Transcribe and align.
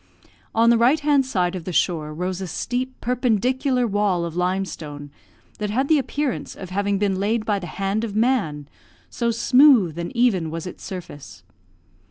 On 0.55 0.71
the 0.71 0.79
right 0.79 0.99
hand 0.99 1.27
side 1.27 1.55
of 1.55 1.63
the 1.63 1.71
shore 1.71 2.11
rose 2.11 2.41
a 2.41 2.47
steep, 2.47 2.99
perpendicular 3.01 3.85
wall 3.85 4.25
of 4.25 4.35
limestone, 4.35 5.11
that 5.59 5.69
had 5.69 5.89
the 5.89 5.99
appearance 5.99 6.55
of 6.55 6.71
having 6.71 6.97
been 6.97 7.19
laid 7.19 7.45
by 7.45 7.59
the 7.59 7.67
hand 7.77 8.03
of 8.03 8.15
man, 8.15 8.67
so 9.11 9.29
smooth 9.29 9.99
and 9.99 10.11
even 10.15 10.49
was 10.49 10.65
its 10.65 10.83
surface. 10.83 11.43